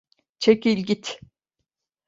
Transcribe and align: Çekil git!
Çekil 0.39 0.77
git! 0.83 1.19